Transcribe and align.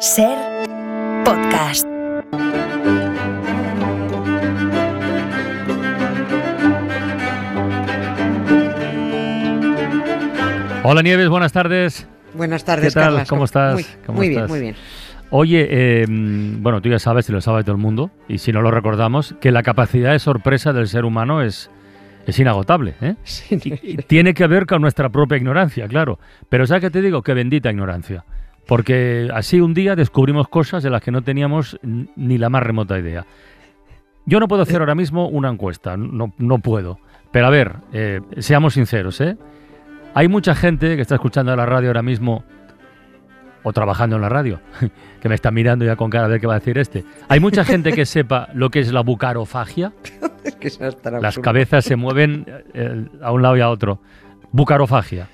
Ser 0.00 0.36
podcast. 1.24 1.86
Hola 10.82 11.02
Nieves, 11.02 11.28
buenas 11.28 11.52
tardes. 11.52 12.06
Buenas 12.34 12.64
tardes, 12.64 12.94
¿Qué 12.94 13.00
tal? 13.00 13.04
Carlas. 13.10 13.28
¿Cómo 13.28 13.44
estás? 13.44 13.74
Muy, 13.74 13.84
¿Cómo 14.06 14.18
muy 14.18 14.28
bien, 14.28 14.46
muy 14.46 14.60
bien. 14.60 14.76
Oye, 15.30 15.66
eh, 15.68 16.06
bueno, 16.08 16.80
tú 16.80 16.88
ya 16.88 17.00
sabes, 17.00 17.28
y 17.28 17.32
lo 17.32 17.40
sabe 17.40 17.62
todo 17.64 17.74
el 17.74 17.82
mundo, 17.82 18.12
y 18.28 18.38
si 18.38 18.52
no 18.52 18.62
lo 18.62 18.70
recordamos, 18.70 19.34
que 19.40 19.50
la 19.50 19.64
capacidad 19.64 20.12
de 20.12 20.20
sorpresa 20.20 20.72
del 20.72 20.86
ser 20.86 21.04
humano 21.04 21.42
es, 21.42 21.70
es 22.26 22.38
inagotable. 22.38 22.94
¿eh? 23.00 23.16
Sí, 23.24 23.58
Y- 23.64 23.92
y 23.92 23.96
tiene 23.96 24.34
que 24.34 24.46
ver 24.46 24.66
con 24.66 24.80
nuestra 24.80 25.08
propia 25.08 25.36
ignorancia, 25.38 25.88
claro. 25.88 26.20
Pero 26.48 26.66
¿sabes 26.66 26.82
qué 26.82 26.90
te 26.90 27.02
digo? 27.02 27.22
Que 27.22 27.34
bendita 27.34 27.70
ignorancia. 27.70 28.24
Porque 28.66 29.30
así 29.32 29.60
un 29.60 29.74
día 29.74 29.94
descubrimos 29.94 30.48
cosas 30.48 30.82
de 30.82 30.90
las 30.90 31.02
que 31.02 31.12
no 31.12 31.22
teníamos 31.22 31.78
ni 31.82 32.38
la 32.38 32.48
más 32.50 32.62
remota 32.62 32.98
idea. 32.98 33.24
Yo 34.24 34.40
no 34.40 34.48
puedo 34.48 34.62
hacer 34.62 34.80
ahora 34.80 34.96
mismo 34.96 35.28
una 35.28 35.48
encuesta, 35.48 35.96
no, 35.96 36.32
no 36.38 36.58
puedo. 36.58 36.98
Pero 37.30 37.46
a 37.46 37.50
ver, 37.50 37.76
eh, 37.92 38.20
seamos 38.38 38.74
sinceros, 38.74 39.20
¿eh? 39.20 39.36
Hay 40.14 40.28
mucha 40.28 40.54
gente 40.54 40.96
que 40.96 41.02
está 41.02 41.14
escuchando 41.16 41.54
la 41.54 41.66
radio 41.66 41.90
ahora 41.90 42.02
mismo 42.02 42.42
o 43.62 43.72
trabajando 43.72 44.16
en 44.16 44.22
la 44.22 44.28
radio, 44.28 44.60
que 45.20 45.28
me 45.28 45.34
está 45.34 45.50
mirando 45.50 45.84
ya 45.84 45.96
con 45.96 46.08
cara 46.08 46.28
de 46.28 46.40
qué 46.40 46.46
va 46.46 46.54
a 46.54 46.58
decir 46.58 46.78
este. 46.78 47.04
Hay 47.28 47.38
mucha 47.38 47.64
gente 47.64 47.92
que 47.92 48.06
sepa 48.06 48.48
lo 48.54 48.70
que 48.70 48.80
es 48.80 48.92
la 48.92 49.02
bucarofagia. 49.02 49.92
Es 50.46 50.54
que 50.54 50.70
Las 51.20 51.40
cabezas 51.40 51.84
se 51.84 51.96
mueven 51.96 52.46
eh, 52.72 53.04
a 53.20 53.32
un 53.32 53.42
lado 53.42 53.56
y 53.56 53.60
a 53.60 53.68
otro. 53.68 53.98
Bucarofagia. 54.52 55.26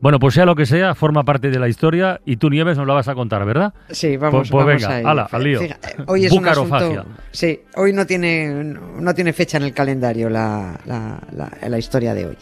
Bueno, 0.00 0.18
pues 0.18 0.34
sea 0.34 0.44
lo 0.44 0.54
que 0.56 0.66
sea, 0.66 0.94
forma 0.94 1.24
parte 1.24 1.50
de 1.50 1.58
la 1.58 1.68
historia 1.68 2.20
y 2.24 2.36
tú, 2.36 2.50
Nieves, 2.50 2.76
nos 2.76 2.86
la 2.86 2.94
vas 2.94 3.08
a 3.08 3.14
contar, 3.14 3.44
¿verdad? 3.44 3.72
Sí, 3.90 4.16
vamos, 4.16 4.40
Pues- 4.40 4.50
pues 4.50 4.64
vamos 4.66 4.82
venga, 4.82 4.94
a 4.94 4.98
ello. 5.00 5.08
ala, 5.08 5.28
al 5.30 5.42
lío. 5.44 5.60
Fija- 5.60 5.78
Hoy 6.06 6.26
es 6.26 6.32
un 6.32 6.46
asunto... 6.48 7.06
Sí, 7.30 7.60
hoy 7.76 7.92
no 7.92 8.06
tiene, 8.06 8.48
no 8.98 9.14
tiene 9.14 9.32
fecha 9.32 9.56
en 9.58 9.64
el 9.64 9.72
calendario 9.72 10.28
la, 10.30 10.78
la, 10.86 11.20
la- 11.32 11.68
la 11.68 11.78
historia 11.78 12.14
de 12.14 12.26
hoy. 12.26 12.36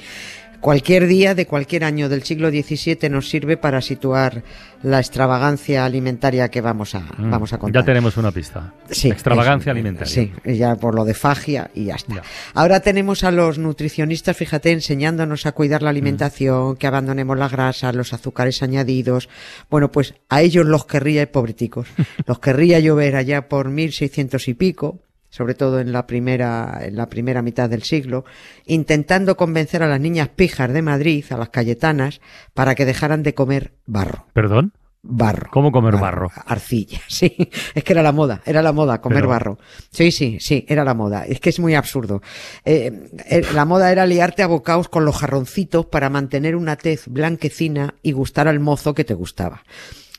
Cualquier 0.60 1.06
día 1.06 1.34
de 1.34 1.46
cualquier 1.46 1.84
año 1.84 2.08
del 2.08 2.22
siglo 2.22 2.50
XVII 2.50 3.08
nos 3.10 3.28
sirve 3.28 3.56
para 3.56 3.80
situar 3.80 4.42
la 4.82 4.98
extravagancia 4.98 5.84
alimentaria 5.84 6.48
que 6.48 6.60
vamos 6.60 6.94
a, 6.94 7.06
Mm, 7.18 7.30
vamos 7.30 7.52
a 7.52 7.58
contar. 7.58 7.82
Ya 7.82 7.86
tenemos 7.86 8.16
una 8.16 8.30
pista. 8.30 8.72
Sí, 8.90 9.08
Extravagancia 9.08 9.72
alimentaria. 9.72 10.12
Sí, 10.12 10.32
ya 10.44 10.76
por 10.76 10.94
lo 10.94 11.04
de 11.04 11.14
fagia 11.14 11.70
y 11.74 11.86
ya 11.86 11.94
está. 11.94 12.16
Ya. 12.16 12.22
Ahora 12.54 12.80
tenemos 12.80 13.24
a 13.24 13.30
los 13.30 13.58
nutricionistas, 13.58 14.36
fíjate, 14.36 14.72
enseñándonos 14.72 15.46
a 15.46 15.52
cuidar 15.52 15.82
la 15.82 15.90
alimentación, 15.90 16.76
que 16.76 16.86
abandonemos 16.86 17.38
la 17.38 17.48
grasa, 17.48 17.92
los 17.92 18.12
azúcares 18.12 18.62
añadidos. 18.62 19.28
Bueno, 19.70 19.90
pues 19.90 20.14
a 20.28 20.42
ellos 20.42 20.66
los 20.66 20.86
querría, 20.86 21.30
pobreticos, 21.30 21.88
los 22.26 22.38
querría 22.38 22.80
yo 22.80 22.96
ver 22.96 23.16
allá 23.16 23.48
por 23.48 23.70
1600 23.70 24.48
y 24.48 24.54
pico 24.54 25.00
sobre 25.30 25.54
todo 25.54 25.80
en 25.80 25.92
la 25.92 26.06
primera 26.06 26.78
en 26.82 26.96
la 26.96 27.08
primera 27.08 27.42
mitad 27.42 27.68
del 27.68 27.82
siglo, 27.82 28.24
intentando 28.64 29.36
convencer 29.36 29.82
a 29.82 29.88
las 29.88 30.00
niñas 30.00 30.28
pijas 30.28 30.72
de 30.72 30.82
Madrid, 30.82 31.24
a 31.30 31.36
las 31.36 31.50
cayetanas, 31.50 32.20
para 32.54 32.74
que 32.74 32.84
dejaran 32.84 33.22
de 33.22 33.34
comer 33.34 33.72
barro. 33.86 34.26
¿Perdón? 34.32 34.72
Barro. 35.08 35.50
¿Cómo 35.52 35.70
comer 35.70 35.94
barro? 35.98 36.32
Arcilla, 36.46 36.98
sí. 37.08 37.36
Es 37.76 37.84
que 37.84 37.92
era 37.92 38.02
la 38.02 38.10
moda, 38.10 38.42
era 38.44 38.60
la 38.60 38.72
moda 38.72 39.00
comer 39.00 39.18
Pero- 39.18 39.28
barro. 39.28 39.58
Sí, 39.92 40.10
sí, 40.10 40.38
sí, 40.40 40.64
era 40.68 40.82
la 40.84 40.94
moda. 40.94 41.24
Es 41.26 41.38
que 41.38 41.50
es 41.50 41.60
muy 41.60 41.76
absurdo. 41.76 42.22
Eh, 42.64 43.08
eh, 43.30 43.42
la 43.54 43.64
moda 43.64 43.92
era 43.92 44.04
liarte 44.04 44.42
a 44.42 44.48
bocaos 44.48 44.88
con 44.88 45.04
los 45.04 45.16
jarroncitos 45.16 45.86
para 45.86 46.10
mantener 46.10 46.56
una 46.56 46.74
tez 46.74 47.06
blanquecina 47.06 47.94
y 48.02 48.12
gustar 48.12 48.48
al 48.48 48.58
mozo 48.58 48.94
que 48.94 49.04
te 49.04 49.14
gustaba. 49.14 49.62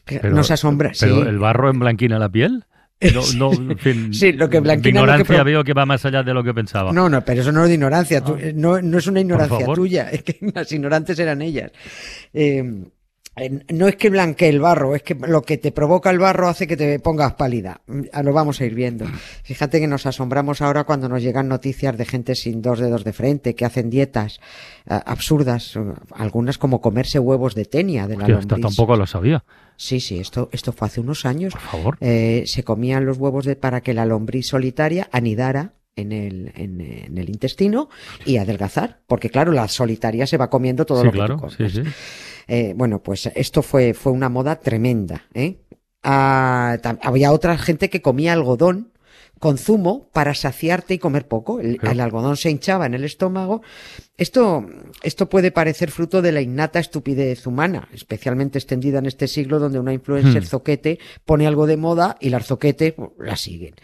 Pero- 0.05 0.30
no 0.30 0.41
se 0.45 0.53
asombra, 0.53 0.91
¿Pero 0.97 1.16
sí. 1.22 1.28
el 1.28 1.38
barro 1.38 1.69
emblanquina 1.69 2.17
la 2.17 2.30
piel? 2.30 2.63
No, 3.00 3.22
no, 3.38 3.72
en 3.72 3.78
fin, 3.78 4.14
Sí, 4.14 4.31
lo 4.34 4.50
que 4.50 4.58
de 4.58 4.62
blanquina 4.62 5.02
lo 5.02 5.06
que 5.06 5.12
ignorancia 5.12 5.44
veo 5.44 5.64
que 5.64 5.73
va 5.73 5.86
más 5.86 6.03
allá 6.06 6.23
de 6.23 6.34
lo 6.34 6.44
que 6.44 6.53
pensaba. 6.53 6.92
No, 6.92 7.08
no, 7.09 7.23
pero 7.23 7.42
eso 7.42 7.52
no 7.52 7.64
es 7.64 7.67
de 7.70 7.76
ignorancia. 7.76 8.23
tú- 8.23 8.36
eh, 8.40 8.53
no, 8.56 8.81
no 8.81 8.98
es 8.98 9.08
una 9.08 9.19
ignorancia 9.19 9.66
tuya. 9.66 10.09
Es 10.12 10.24
que 10.24 10.38
las 10.53 10.72
ignorantes 10.72 11.19
eran 11.19 11.41
ellas. 11.41 11.72
Eh, 12.34 12.63
no 13.70 13.88
es 13.88 13.96
que 13.96 14.09
blanquee 14.09 14.50
el 14.50 14.59
barro, 14.59 14.96
es 14.96 15.03
que 15.03 15.14
lo 15.16 15.42
que 15.44 15.58
te 15.58 15.72
provoca 15.72 16.09
el 16.09 16.20
barro 16.20 16.48
hace 16.50 16.66
que 16.68 16.75
te 16.78 17.00
pongas 17.00 17.34
pálida. 17.34 17.81
Mm, 17.88 18.02
Lo 18.24 18.34
vamos 18.34 18.59
a 18.62 18.66
ir 18.66 18.74
viendo. 18.74 19.06
Fíjate 19.44 19.80
que 19.80 19.88
nos 19.88 20.06
asombramos 20.06 20.62
ahora 20.62 20.84
cuando 20.86 21.08
nos 21.08 21.22
llegan 21.22 21.48
noticias 21.48 21.98
de 21.98 22.06
gente 22.06 22.36
sin 22.36 22.62
dos 22.62 22.80
dedos 22.80 23.03
de 23.03 23.14
frente, 23.14 23.53
que 23.56 23.66
hacen 23.66 23.90
dietas 23.90 24.40
eh, 24.90 25.00
absurdas, 25.06 25.75
eh, 25.75 25.80
algunas 26.16 26.58
como 26.58 26.81
comerse 26.81 27.20
huevos 27.20 27.53
de 27.56 27.66
tenia 27.66 28.08
de 28.08 28.16
la 28.18 28.24
Hostia, 28.24 28.36
lombriz. 28.40 28.62
tampoco 28.62 28.96
lo 28.96 29.06
sabía, 29.06 29.44
Sí, 29.75 30.00
sí, 30.00 30.18
esto, 30.19 30.50
esto 30.52 30.72
fue 30.72 30.88
hace 30.88 31.02
unos 31.02 31.25
años. 31.25 31.54
por 31.54 31.62
favor. 31.62 31.98
Eh, 32.02 32.44
se 32.48 32.64
comían 32.64 33.06
los 33.06 33.18
huevos 33.18 33.46
de, 33.46 33.56
para 33.56 33.81
que 33.81 33.94
la 33.94 34.06
lombriz 34.08 34.48
solitaria 34.48 35.08
anidara 35.12 35.74
en 35.96 36.12
el, 36.12 36.52
en, 36.56 36.81
en 36.81 37.18
el 37.18 37.30
intestino 37.30 37.90
y 38.25 38.38
adelgazar. 38.38 39.02
Porque 39.06 39.30
claro, 39.30 39.52
la 39.52 39.68
solitaria 39.68 40.25
se 40.25 40.38
va 40.38 40.50
comiendo 40.50 40.86
todo 40.86 41.00
sí, 41.02 41.06
lo 41.06 41.12
que 41.12 41.18
claro, 41.18 41.38
tú 41.40 41.50
sí, 41.52 41.58
comes. 41.58 41.74
sí. 41.74 41.81
Eh, 42.47 42.74
bueno, 42.75 43.03
pues 43.03 43.25
esto 43.35 43.62
fue, 43.62 43.94
fue 43.94 44.12
una 44.12 44.30
moda 44.30 44.59
tremenda. 44.59 45.25
¿eh? 45.34 45.58
Ah, 46.03 46.78
había 47.02 47.31
otra 47.31 47.58
gente 47.58 47.90
que 47.90 48.02
comía 48.02 48.34
algodón 48.34 48.91
con 49.40 49.58
zumo 49.58 50.09
para 50.14 50.34
saciarte 50.34 50.94
y 50.94 50.98
comer 51.00 51.28
poco. 51.28 51.59
El, 51.59 52.00
algodón 52.00 52.38
se 52.38 52.50
hinchaba 52.50 52.86
en 52.86 52.94
el 52.94 53.03
estómago. 53.03 53.62
Esto, 54.18 54.66
esto 55.03 55.30
puede 55.30 55.52
parecer 55.52 55.92
fruto 55.92 56.22
de 56.22 56.31
la 56.31 56.42
innata 56.42 56.80
estupidez 56.80 57.46
humana, 57.48 57.88
especialmente 57.94 58.58
extendida 58.58 59.00
en 59.00 59.06
este 59.06 59.28
siglo 59.28 59.59
donde 59.59 59.80
una 59.80 59.94
influencer 59.94 60.44
Hmm. 60.44 60.48
zoquete 60.48 61.00
pone 61.25 61.48
algo 61.48 61.68
de 61.68 61.78
moda 61.78 62.18
y 62.20 62.30
las 62.30 62.48
zoquetes 62.48 62.94
pues, 62.94 63.09
la 63.20 63.36
siguen. 63.36 63.75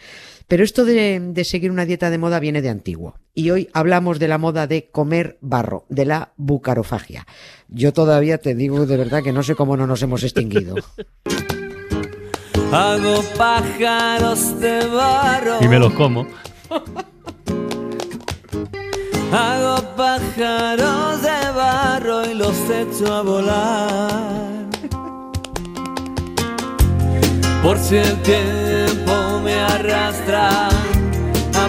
Pero 0.47 0.64
esto 0.64 0.86
de, 0.86 1.19
de 1.19 1.44
seguir 1.46 1.72
una 1.72 1.85
dieta 1.85 2.09
de 2.09 2.18
moda 2.18 2.40
viene 2.40 2.62
de 2.62 2.70
antiguo. 2.70 3.16
Y 3.34 3.50
hoy 3.50 3.70
hablamos 3.74 4.20
de 4.20 4.28
la 4.28 4.38
moda 4.38 4.68
de 4.68 4.90
comer 4.90 5.38
barro, 5.41 5.85
de 5.90 6.06
la 6.06 6.34
bucarofagia. 6.35 7.25
Yo 7.70 7.94
todavía 7.94 8.38
te 8.38 8.53
digo 8.53 8.85
de 8.85 8.97
verdad 8.97 9.24
que 9.24 9.34
no 9.34 9.44
sé 9.44 9.56
cómo 9.56 9.78
no 9.78 9.88
nos 9.88 10.02
hemos 10.03 10.24
extinguido. 10.24 10.75
Hago 12.72 13.22
pájaros 13.38 14.59
de 14.59 14.88
barro. 14.88 15.58
Y 15.62 15.68
me 15.68 15.80
los 15.80 15.94
como. 15.94 16.25
Hago 19.31 19.81
pájaros 19.96 21.22
de 21.22 21.52
barro 21.56 22.25
y 22.25 22.34
los 22.36 22.56
echo 22.69 23.14
a 23.14 23.22
volar. 23.22 24.64
Por 27.64 27.78
si 27.80 27.96
el 27.96 28.22
tiempo 28.22 29.40
me 29.44 29.53
arrastra 29.53 30.68
a 30.68 31.68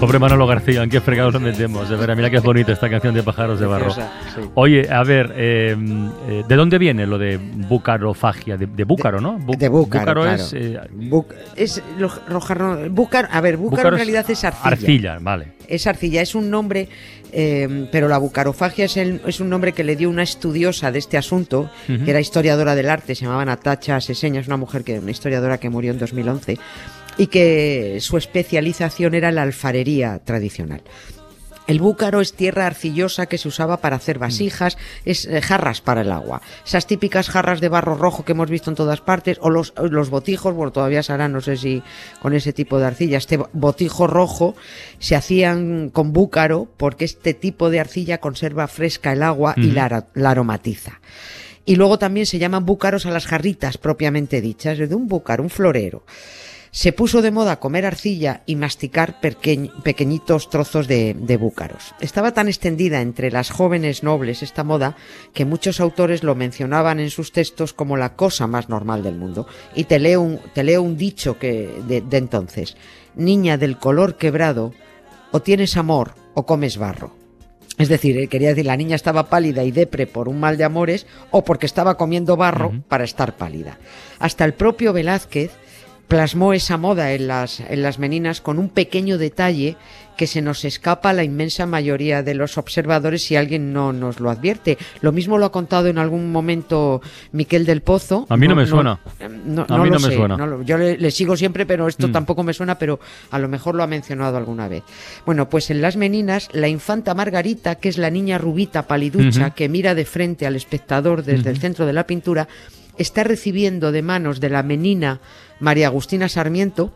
Pobre 0.00 0.18
Manolo 0.18 0.46
García, 0.46 0.82
¿en 0.82 0.88
qué 0.88 0.98
fregados 1.02 1.34
nos 1.34 1.42
metemos? 1.42 1.86
De 1.90 1.94
verdad, 1.94 2.16
mira 2.16 2.30
que 2.30 2.38
es 2.38 2.42
bonita 2.42 2.72
esta 2.72 2.88
canción 2.88 3.14
de 3.14 3.22
Pájaros 3.22 3.60
de 3.60 3.66
Barro. 3.66 3.94
Oye, 4.54 4.88
a 4.90 5.02
ver, 5.04 5.30
eh, 5.36 5.76
eh, 6.28 6.42
¿de 6.48 6.56
dónde 6.56 6.78
viene 6.78 7.06
lo 7.06 7.18
de 7.18 7.36
bucarofagia? 7.36 8.56
De, 8.56 8.64
de 8.64 8.84
búcaro, 8.84 9.20
¿no? 9.20 9.38
Bu- 9.38 9.58
De 9.58 9.68
búcaro, 9.68 10.22
claro. 10.22 10.32
es 10.34 10.54
eh, 10.54 10.80
es 11.54 11.82
lo- 11.98 12.08
jarro- 12.40 12.88
búcaro- 12.90 13.28
a 13.30 13.40
ver, 13.42 13.58
búcaro, 13.58 13.76
búcaro 13.76 13.88
en 13.90 13.94
realidad 13.96 14.24
es 14.30 14.42
arcilla. 14.42 14.64
Arcilla, 14.70 15.18
vale. 15.20 15.52
Es 15.68 15.86
arcilla, 15.86 16.22
es 16.22 16.34
un 16.34 16.48
nombre, 16.50 16.88
eh, 17.30 17.86
pero 17.92 18.08
la 18.08 18.16
bucarofagia 18.16 18.86
es, 18.86 18.96
el- 18.96 19.20
es 19.26 19.38
un 19.40 19.50
nombre 19.50 19.72
que 19.72 19.84
le 19.84 19.96
dio 19.96 20.08
una 20.08 20.22
estudiosa 20.22 20.90
de 20.90 20.98
este 20.98 21.18
asunto, 21.18 21.70
que 21.86 22.10
era 22.10 22.20
historiadora 22.20 22.74
del 22.74 22.88
arte, 22.88 23.14
se 23.14 23.26
llamaba 23.26 23.44
Natacha 23.44 24.00
Seseña, 24.00 24.40
es 24.40 24.46
una 24.46 24.56
mujer 24.56 24.82
que, 24.82 24.98
una 24.98 25.10
historiadora 25.10 25.58
que 25.58 25.68
murió 25.68 25.92
en 25.92 25.98
2011, 25.98 26.58
y 27.20 27.26
que 27.26 27.98
su 28.00 28.16
especialización 28.16 29.14
era 29.14 29.30
la 29.30 29.42
alfarería 29.42 30.18
tradicional. 30.24 30.82
El 31.66 31.78
búcaro 31.78 32.20
es 32.20 32.32
tierra 32.32 32.66
arcillosa 32.66 33.26
que 33.26 33.38
se 33.38 33.46
usaba 33.46 33.76
para 33.76 33.94
hacer 33.96 34.18
vasijas, 34.18 34.76
es 35.04 35.26
eh, 35.26 35.40
jarras 35.40 35.80
para 35.80 36.00
el 36.00 36.10
agua. 36.10 36.40
Esas 36.66 36.86
típicas 36.86 37.28
jarras 37.28 37.60
de 37.60 37.68
barro 37.68 37.94
rojo 37.94 38.24
que 38.24 38.32
hemos 38.32 38.50
visto 38.50 38.70
en 38.70 38.74
todas 38.74 39.00
partes, 39.00 39.38
o 39.40 39.50
los, 39.50 39.72
botijos, 40.10 40.52
bueno, 40.54 40.72
todavía 40.72 41.02
se 41.04 41.12
harán, 41.12 41.32
no 41.32 41.40
sé 41.40 41.56
si 41.56 41.82
con 42.20 42.32
ese 42.34 42.52
tipo 42.52 42.80
de 42.80 42.86
arcilla. 42.86 43.18
Este 43.18 43.36
bo- 43.36 43.50
botijo 43.52 44.08
rojo 44.08 44.56
se 44.98 45.14
hacían 45.14 45.90
con 45.90 46.12
búcaro 46.12 46.68
porque 46.76 47.04
este 47.04 47.34
tipo 47.34 47.70
de 47.70 47.78
arcilla 47.78 48.18
conserva 48.18 48.66
fresca 48.66 49.12
el 49.12 49.22
agua 49.22 49.54
y 49.56 49.70
la, 49.70 50.08
la 50.14 50.30
aromatiza. 50.30 51.00
Y 51.66 51.76
luego 51.76 51.98
también 51.98 52.26
se 52.26 52.38
llaman 52.40 52.66
búcaros 52.66 53.06
a 53.06 53.10
las 53.10 53.26
jarritas 53.26 53.78
propiamente 53.78 54.40
dichas, 54.40 54.78
de 54.78 54.92
un 54.92 55.06
búcaro, 55.06 55.44
un 55.44 55.50
florero. 55.50 56.04
Se 56.72 56.92
puso 56.92 57.20
de 57.20 57.32
moda 57.32 57.58
comer 57.58 57.84
arcilla 57.84 58.42
y 58.46 58.54
masticar 58.54 59.20
pequeñitos 59.20 60.50
trozos 60.50 60.86
de, 60.86 61.14
de 61.14 61.36
búcaros. 61.36 61.94
Estaba 62.00 62.32
tan 62.32 62.46
extendida 62.46 63.00
entre 63.00 63.32
las 63.32 63.50
jóvenes 63.50 64.02
nobles 64.04 64.42
esta 64.42 64.62
moda 64.62 64.96
que 65.34 65.44
muchos 65.44 65.80
autores 65.80 66.22
lo 66.22 66.36
mencionaban 66.36 67.00
en 67.00 67.10
sus 67.10 67.32
textos 67.32 67.72
como 67.72 67.96
la 67.96 68.14
cosa 68.14 68.46
más 68.46 68.68
normal 68.68 69.02
del 69.02 69.16
mundo. 69.16 69.48
Y 69.74 69.84
te 69.84 69.98
leo 69.98 70.20
un, 70.20 70.40
te 70.54 70.62
leo 70.62 70.82
un 70.82 70.96
dicho 70.96 71.38
que 71.38 71.68
de, 71.88 72.02
de 72.02 72.16
entonces. 72.16 72.76
Niña 73.16 73.58
del 73.58 73.76
color 73.76 74.16
quebrado, 74.16 74.72
o 75.32 75.42
tienes 75.42 75.76
amor 75.76 76.14
o 76.34 76.46
comes 76.46 76.76
barro. 76.76 77.14
Es 77.78 77.88
decir, 77.88 78.18
eh, 78.18 78.28
quería 78.28 78.50
decir, 78.50 78.66
la 78.66 78.76
niña 78.76 78.94
estaba 78.94 79.30
pálida 79.30 79.64
y 79.64 79.70
depre 79.70 80.06
por 80.06 80.28
un 80.28 80.38
mal 80.38 80.56
de 80.56 80.64
amores 80.64 81.06
o 81.30 81.44
porque 81.44 81.66
estaba 81.66 81.96
comiendo 81.96 82.36
barro 82.36 82.82
para 82.88 83.04
estar 83.04 83.36
pálida. 83.36 83.78
Hasta 84.18 84.44
el 84.44 84.54
propio 84.54 84.92
Velázquez 84.92 85.50
plasmó 86.10 86.52
esa 86.52 86.76
moda 86.76 87.12
en 87.12 87.28
las, 87.28 87.60
en 87.60 87.82
las 87.82 88.00
meninas 88.00 88.40
con 88.40 88.58
un 88.58 88.68
pequeño 88.68 89.16
detalle 89.16 89.76
que 90.16 90.26
se 90.26 90.42
nos 90.42 90.64
escapa 90.64 91.10
a 91.10 91.12
la 91.12 91.22
inmensa 91.22 91.66
mayoría 91.66 92.24
de 92.24 92.34
los 92.34 92.58
observadores 92.58 93.22
si 93.22 93.36
alguien 93.36 93.72
no 93.72 93.92
nos 93.92 94.18
lo 94.18 94.28
advierte. 94.28 94.76
Lo 95.02 95.12
mismo 95.12 95.38
lo 95.38 95.46
ha 95.46 95.52
contado 95.52 95.86
en 95.86 95.98
algún 95.98 96.32
momento 96.32 97.00
Miquel 97.30 97.64
del 97.64 97.82
Pozo. 97.82 98.26
A 98.28 98.36
mí 98.36 98.48
no, 98.48 98.56
me 98.56 98.66
suena. 98.66 98.98
No, 99.46 99.64
A 99.68 99.78
mí 99.78 99.88
no 99.88 100.00
me 100.00 100.10
sé, 100.10 100.16
suena. 100.16 100.36
lo- 100.36 100.62
yo 100.62 100.76
le, 100.76 100.98
le 100.98 101.10
sigo 101.12 101.36
siempre, 101.36 101.64
pero 101.64 101.86
esto 101.86 102.08
Mm. 102.08 102.12
tampoco 102.12 102.42
me 102.42 102.52
suena, 102.54 102.76
pero 102.76 102.98
a 103.30 103.38
lo 103.38 103.46
mejor 103.48 103.76
lo 103.76 103.84
ha 103.84 103.86
mencionado 103.86 104.36
alguna 104.36 104.66
vez. 104.66 104.82
Bueno, 105.24 105.48
pues 105.48 105.70
en 105.70 105.80
Las 105.80 105.96
Meninas, 105.96 106.48
la 106.52 106.66
infanta 106.66 107.14
Margarita, 107.14 107.76
que 107.76 107.88
es 107.88 107.98
la 107.98 108.10
niña 108.10 108.36
rubita 108.36 108.88
paliducha 108.88 109.50
que 109.50 109.68
mira 109.68 109.94
de 109.94 110.04
frente 110.04 110.44
al 110.44 110.56
espectador 110.56 111.22
desde 111.22 111.50
el 111.50 111.58
centro 111.60 111.86
de 111.86 111.92
la 111.92 112.04
pintura, 112.06 112.48
está 112.98 113.22
recibiendo 113.24 113.92
de 113.92 114.02
manos 114.02 114.40
de 114.40 114.50
la 114.50 114.62
menina 114.64 115.20
María 115.60 115.86
Agustina 115.86 116.28
Sarmiento 116.28 116.92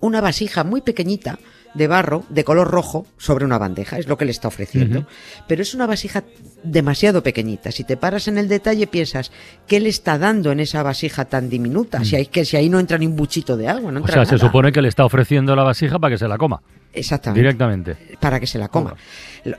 una 0.00 0.20
vasija 0.20 0.64
muy 0.64 0.80
pequeñita 0.80 1.38
de 1.74 1.88
barro 1.88 2.24
de 2.30 2.42
color 2.42 2.70
rojo 2.70 3.06
sobre 3.18 3.44
una 3.44 3.58
bandeja, 3.58 3.98
es 3.98 4.08
lo 4.08 4.16
que 4.16 4.24
le 4.24 4.30
está 4.30 4.48
ofreciendo. 4.48 5.06
Pero 5.46 5.60
es 5.60 5.74
una 5.74 5.86
vasija 5.86 6.24
demasiado 6.62 7.22
pequeñita. 7.22 7.70
Si 7.70 7.84
te 7.84 7.98
paras 7.98 8.28
en 8.28 8.38
el 8.38 8.48
detalle 8.48 8.86
piensas, 8.86 9.30
¿qué 9.66 9.78
le 9.78 9.90
está 9.90 10.16
dando 10.16 10.52
en 10.52 10.60
esa 10.60 10.82
vasija 10.82 11.26
tan 11.26 11.50
diminuta? 11.50 12.02
Si, 12.02 12.16
hay, 12.16 12.26
que, 12.26 12.46
si 12.46 12.56
ahí 12.56 12.70
no 12.70 12.80
entra 12.80 12.96
ni 12.96 13.06
un 13.06 13.14
buchito 13.14 13.56
de 13.56 13.68
agua, 13.68 13.92
no 13.92 14.00
Mm. 14.00 14.04
O 14.04 14.06
entra 14.06 14.24
sea, 14.24 14.24
se 14.24 14.38
supone 14.38 14.72
que 14.72 14.80
le 14.80 14.88
está 14.88 15.04
ofreciendo 15.04 15.54
la 15.54 15.64
vasija 15.64 15.98
para 15.98 16.14
que 16.14 16.18
se 16.18 16.28
la 16.28 16.38
coma 16.38 16.62
Exactamente 16.96 17.40
directamente. 17.40 17.96
para 18.20 18.40
que 18.40 18.46
se 18.46 18.58
la 18.58 18.68
coma. 18.68 18.96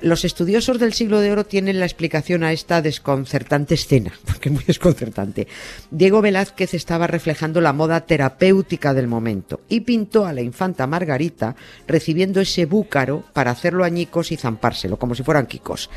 Los 0.01 0.25
estudiosos 0.25 0.79
del 0.79 0.93
siglo 0.93 1.21
de 1.21 1.31
oro 1.31 1.45
tienen 1.45 1.79
la 1.79 1.85
explicación 1.85 2.43
a 2.43 2.51
esta 2.51 2.81
desconcertante 2.81 3.75
escena, 3.75 4.11
porque 4.25 4.49
es 4.49 4.55
muy 4.55 4.63
desconcertante. 4.63 5.47
Diego 5.91 6.21
Velázquez 6.21 6.73
estaba 6.73 7.07
reflejando 7.07 7.61
la 7.61 7.73
moda 7.73 8.01
terapéutica 8.01 8.93
del 8.93 9.07
momento 9.07 9.61
y 9.69 9.81
pintó 9.81 10.25
a 10.25 10.33
la 10.33 10.41
infanta 10.41 10.87
Margarita 10.87 11.55
recibiendo 11.87 12.41
ese 12.41 12.65
búcaro 12.65 13.23
para 13.33 13.51
hacerlo 13.51 13.83
añicos 13.83 14.31
y 14.31 14.37
zampárselo, 14.37 14.97
como 14.97 15.15
si 15.15 15.23
fueran 15.23 15.45
quicos. 15.45 15.89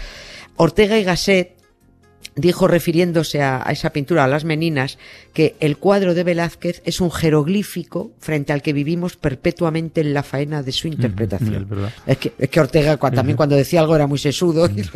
Ortega 0.56 0.98
y 0.98 1.04
Gasset 1.04 1.59
dijo 2.40 2.66
refiriéndose 2.68 3.42
a, 3.42 3.62
a 3.66 3.72
esa 3.72 3.90
pintura, 3.90 4.24
a 4.24 4.28
las 4.28 4.44
meninas, 4.44 4.98
que 5.32 5.56
el 5.60 5.76
cuadro 5.78 6.14
de 6.14 6.24
Velázquez 6.24 6.82
es 6.84 7.00
un 7.00 7.10
jeroglífico 7.10 8.12
frente 8.18 8.52
al 8.52 8.62
que 8.62 8.72
vivimos 8.72 9.16
perpetuamente 9.16 10.00
en 10.00 10.14
la 10.14 10.22
faena 10.22 10.62
de 10.62 10.72
su 10.72 10.88
interpretación. 10.88 11.68
es 12.06 12.18
que, 12.18 12.32
es 12.38 12.48
que 12.48 12.60
Ortega 12.60 12.98
cua- 12.98 13.14
también 13.14 13.36
cuando 13.36 13.56
decía 13.56 13.80
algo 13.80 13.94
era 13.96 14.06
muy 14.06 14.18
sesudo 14.18 14.68
y 14.74 14.82
lo, 14.82 14.90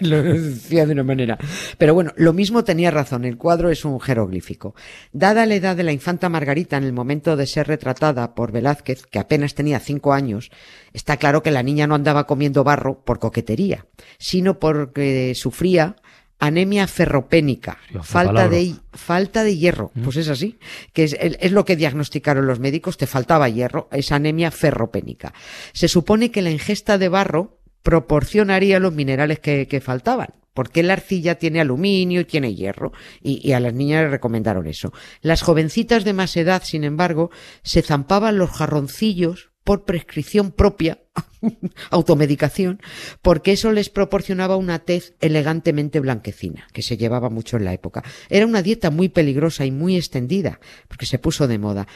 lo 0.22 0.22
decía 0.22 0.86
de 0.86 0.92
una 0.92 1.04
manera. 1.04 1.38
Pero 1.78 1.94
bueno, 1.94 2.12
lo 2.16 2.32
mismo 2.32 2.64
tenía 2.64 2.90
razón, 2.90 3.24
el 3.24 3.36
cuadro 3.36 3.70
es 3.70 3.84
un 3.84 4.00
jeroglífico. 4.00 4.74
Dada 5.12 5.46
la 5.46 5.54
edad 5.54 5.76
de 5.76 5.82
la 5.82 5.92
infanta 5.92 6.28
Margarita 6.28 6.76
en 6.76 6.84
el 6.84 6.92
momento 6.92 7.36
de 7.36 7.46
ser 7.46 7.66
retratada 7.68 8.34
por 8.34 8.52
Velázquez, 8.52 9.06
que 9.06 9.18
apenas 9.18 9.54
tenía 9.54 9.80
cinco 9.80 10.12
años, 10.12 10.50
está 10.92 11.16
claro 11.16 11.42
que 11.42 11.50
la 11.50 11.62
niña 11.62 11.86
no 11.86 11.94
andaba 11.94 12.26
comiendo 12.26 12.64
barro 12.64 13.00
por 13.04 13.18
coquetería, 13.18 13.86
sino 14.18 14.58
porque 14.58 15.32
sufría 15.34 15.96
anemia 16.46 16.86
ferropénica, 16.86 17.78
falta 18.02 18.48
de, 18.48 18.74
falta 18.92 19.44
de 19.44 19.56
hierro. 19.56 19.92
Pues 20.02 20.16
es 20.16 20.28
así, 20.28 20.58
que 20.92 21.04
es, 21.04 21.16
es 21.20 21.52
lo 21.52 21.64
que 21.64 21.76
diagnosticaron 21.76 22.46
los 22.46 22.60
médicos, 22.60 22.96
te 22.96 23.06
faltaba 23.06 23.48
hierro, 23.48 23.88
es 23.92 24.12
anemia 24.12 24.50
ferropénica. 24.50 25.32
Se 25.72 25.88
supone 25.88 26.30
que 26.30 26.42
la 26.42 26.50
ingesta 26.50 26.98
de 26.98 27.08
barro 27.08 27.58
proporcionaría 27.82 28.80
los 28.80 28.94
minerales 28.94 29.38
que, 29.40 29.68
que 29.68 29.80
faltaban. 29.80 30.28
Porque 30.54 30.84
la 30.84 30.92
arcilla 30.92 31.34
tiene 31.34 31.60
aluminio 31.60 32.20
y 32.20 32.24
tiene 32.26 32.54
hierro, 32.54 32.92
y, 33.20 33.40
y 33.46 33.54
a 33.54 33.60
las 33.60 33.74
niñas 33.74 34.02
les 34.02 34.12
recomendaron 34.12 34.68
eso. 34.68 34.92
Las 35.20 35.42
jovencitas 35.42 36.04
de 36.04 36.12
más 36.12 36.36
edad, 36.36 36.62
sin 36.64 36.84
embargo, 36.84 37.30
se 37.64 37.82
zampaban 37.82 38.38
los 38.38 38.50
jarroncillos 38.50 39.50
por 39.64 39.84
prescripción 39.84 40.52
propia, 40.52 41.00
automedicación, 41.90 42.80
porque 43.22 43.52
eso 43.52 43.72
les 43.72 43.88
proporcionaba 43.88 44.56
una 44.56 44.80
tez 44.80 45.14
elegantemente 45.20 46.00
blanquecina, 46.00 46.68
que 46.72 46.82
se 46.82 46.96
llevaba 46.96 47.30
mucho 47.30 47.56
en 47.56 47.64
la 47.64 47.72
época. 47.72 48.04
Era 48.28 48.46
una 48.46 48.62
dieta 48.62 48.90
muy 48.90 49.08
peligrosa 49.08 49.64
y 49.64 49.70
muy 49.70 49.96
extendida, 49.96 50.60
porque 50.86 51.06
se 51.06 51.18
puso 51.18 51.48
de 51.48 51.58
moda. 51.58 51.88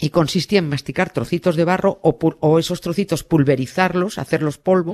Y 0.00 0.10
consistía 0.10 0.60
en 0.60 0.68
masticar 0.68 1.12
trocitos 1.12 1.56
de 1.56 1.64
barro 1.64 2.00
o, 2.02 2.58
esos 2.58 2.80
trocitos 2.80 3.24
pulverizarlos, 3.24 4.18
hacerlos 4.18 4.58
polvo, 4.58 4.92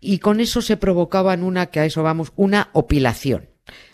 y 0.00 0.18
con 0.18 0.40
eso 0.40 0.62
se 0.62 0.76
provocaban 0.76 1.42
una, 1.42 1.66
que 1.66 1.80
a 1.80 1.84
eso 1.84 2.02
vamos, 2.02 2.32
una 2.36 2.70
opilación, 2.72 3.50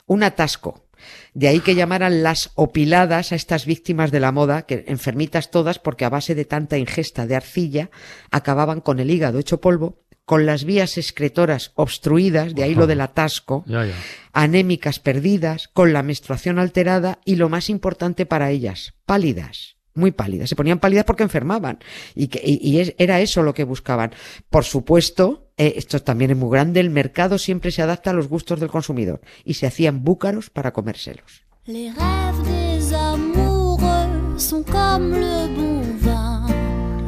un 0.06 0.22
atasco. 0.22 0.85
De 1.34 1.48
ahí 1.48 1.60
que 1.60 1.74
llamaran 1.74 2.22
las 2.22 2.50
opiladas 2.54 3.32
a 3.32 3.36
estas 3.36 3.66
víctimas 3.66 4.10
de 4.10 4.20
la 4.20 4.32
moda, 4.32 4.62
que 4.62 4.84
enfermitas 4.88 5.50
todas, 5.50 5.78
porque 5.78 6.04
a 6.04 6.08
base 6.10 6.34
de 6.34 6.44
tanta 6.44 6.78
ingesta 6.78 7.26
de 7.26 7.36
arcilla 7.36 7.90
acababan 8.30 8.80
con 8.80 8.98
el 9.00 9.10
hígado 9.10 9.38
hecho 9.38 9.60
polvo, 9.60 10.02
con 10.24 10.44
las 10.44 10.64
vías 10.64 10.98
excretoras 10.98 11.70
obstruidas, 11.76 12.54
de 12.54 12.64
ahí 12.64 12.74
lo 12.74 12.86
del 12.88 13.00
atasco, 13.00 13.62
Ya, 13.68 13.84
ya. 13.86 13.94
anémicas 14.32 14.98
perdidas, 14.98 15.68
con 15.68 15.92
la 15.92 16.02
menstruación 16.02 16.58
alterada 16.58 17.20
y 17.24 17.36
lo 17.36 17.48
más 17.48 17.70
importante 17.70 18.26
para 18.26 18.50
ellas, 18.50 18.94
pálidas, 19.06 19.76
muy 19.94 20.10
pálidas. 20.10 20.48
Se 20.48 20.56
ponían 20.56 20.78
pálidas 20.80 21.04
porque 21.04 21.22
enfermaban 21.22 21.78
y, 22.14 22.26
que, 22.28 22.42
y, 22.44 22.58
y 22.60 22.80
es- 22.80 22.94
era 22.98 23.20
eso 23.20 23.42
lo 23.42 23.54
que 23.54 23.64
buscaban. 23.64 24.12
Por 24.50 24.64
supuesto, 24.64 25.45
eh, 25.56 25.74
esto 25.76 26.00
también 26.02 26.30
es 26.30 26.36
muy 26.36 26.50
grande, 26.50 26.80
el 26.80 26.90
mercado 26.90 27.38
siempre 27.38 27.70
se 27.70 27.82
adapta 27.82 28.10
a 28.10 28.12
los 28.12 28.28
gustos 28.28 28.60
del 28.60 28.68
consumidor 28.68 29.20
y 29.44 29.54
se 29.54 29.66
hacían 29.66 30.04
búcaros 30.04 30.50
para 30.50 30.72
comérselos. 30.72 31.44
Les 31.66 31.90
rêves 31.90 32.42
des 32.44 32.94
amoureux 32.94 34.38
sont 34.38 34.62
comme 34.62 35.12
le 35.12 35.48
bon 35.56 35.82
vin. 35.98 36.46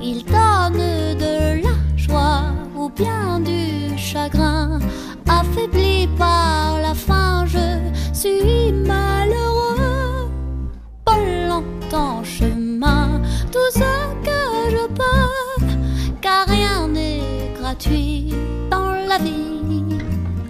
Ils 0.02 0.24
donnent 0.24 1.16
de 1.16 1.62
la 1.62 1.76
joie 1.96 2.52
ou 2.76 2.88
bien 2.90 3.38
du 3.40 3.96
chagrin. 3.96 4.80
Affaibli 5.28 6.08
par 6.18 6.77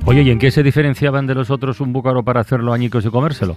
Oye, 0.08 0.22
¿y 0.22 0.30
en 0.30 0.38
qué 0.38 0.50
se 0.50 0.62
diferenciaban 0.62 1.26
de 1.26 1.34
los 1.34 1.50
otros 1.50 1.80
un 1.80 1.92
búcaro 1.92 2.22
para 2.22 2.40
hacerlo 2.40 2.72
añicos 2.72 3.04
y 3.04 3.10
comérselo? 3.10 3.56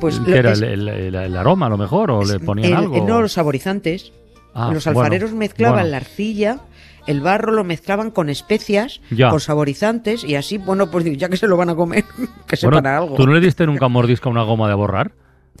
Pues 0.00 0.20
¿Qué 0.20 0.36
era 0.36 0.52
es- 0.52 0.60
el, 0.60 0.86
el- 0.86 0.88
el- 0.88 1.14
el 1.14 1.36
aroma 1.36 1.66
a 1.66 1.68
lo 1.70 1.78
mejor? 1.78 2.10
¿O 2.10 2.24
le 2.24 2.38
ponían 2.40 2.72
el- 2.72 2.76
algo? 2.76 3.06
no, 3.06 3.22
los 3.22 3.32
saborizantes. 3.32 4.12
Ah, 4.54 4.70
los 4.72 4.84
bueno, 4.84 5.00
alfareros 5.00 5.32
mezclaban 5.32 5.76
bueno. 5.76 5.90
la 5.90 5.96
arcilla, 5.98 6.58
el 7.06 7.20
barro 7.20 7.52
lo 7.52 7.64
mezclaban 7.64 8.10
con 8.10 8.28
especias, 8.28 9.00
Ya. 9.10 9.30
con 9.30 9.40
saborizantes 9.40 10.24
y 10.24 10.34
así, 10.34 10.58
bueno, 10.58 10.90
pues 10.90 11.04
ya 11.16 11.28
que 11.28 11.36
se 11.36 11.46
lo 11.46 11.56
van 11.56 11.70
a 11.70 11.74
comer, 11.76 12.04
que 12.46 12.56
Bueno, 12.62 12.78
sepan 12.78 12.86
algo. 12.86 13.14
¿Tú 13.14 13.26
no 13.26 13.32
le 13.34 13.40
diste 13.40 13.64
nunca 13.66 13.86
un 13.86 13.92
mordisco 13.92 14.28
a 14.28 14.32
una 14.32 14.42
goma 14.42 14.68
de 14.68 14.74
borrar? 14.74 15.12